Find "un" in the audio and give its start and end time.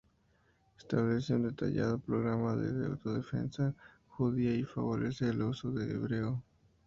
1.35-1.43